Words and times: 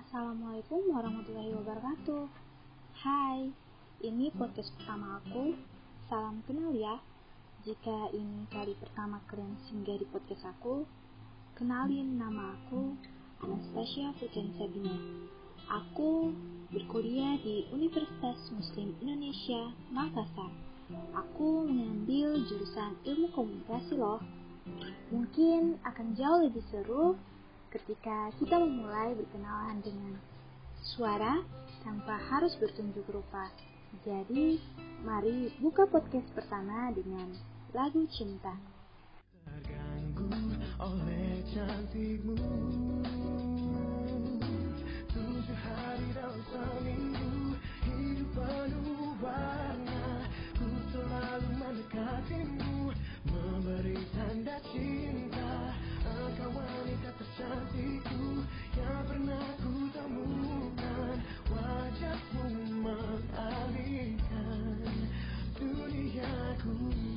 Assalamualaikum 0.00 0.96
warahmatullahi 0.96 1.52
wabarakatuh. 1.60 2.24
Hai, 3.04 3.52
ini 4.00 4.32
podcast 4.32 4.72
pertama 4.80 5.20
aku. 5.20 5.52
Salam 6.08 6.40
kenal 6.48 6.72
ya. 6.72 7.04
Jika 7.68 8.08
ini 8.16 8.48
kali 8.48 8.72
pertama 8.80 9.20
kalian 9.28 9.60
singgah 9.68 10.00
di 10.00 10.08
podcast 10.08 10.56
aku 10.56 10.88
Kenalin 11.52 12.16
nama 12.16 12.56
aku 12.56 12.96
Anastasia 13.44 14.16
Furjan 14.16 14.56
Sabina 14.56 14.96
Aku 15.68 16.32
berkuliah 16.72 17.36
di 17.44 17.68
Universitas 17.68 18.40
Muslim 18.56 18.96
Indonesia, 19.04 19.68
Makassar. 19.92 20.48
Aku 21.12 21.68
mengambil 21.68 22.40
jurusan 22.48 22.96
ilmu 23.04 23.28
komunikasi 23.36 24.00
loh. 24.00 24.24
Mungkin 25.12 25.76
akan 25.84 26.16
jauh 26.16 26.40
lebih 26.40 26.64
seru 26.72 27.20
ketika 27.70 28.34
kita 28.42 28.58
memulai 28.58 29.14
berkenalan 29.14 29.78
dengan 29.82 30.18
suara 30.82 31.38
tanpa 31.86 32.18
harus 32.18 32.54
bertunjuk 32.58 33.06
rupa. 33.10 33.46
Jadi, 34.02 34.58
mari 35.02 35.50
buka 35.58 35.86
podcast 35.86 36.26
pertama 36.34 36.90
dengan 36.94 37.30
lagu 37.74 38.06
cinta. 38.10 38.54
Terganggu 39.46 40.30
oleh 40.78 41.42
cantikmu 41.50 42.38
cool. 66.62 67.09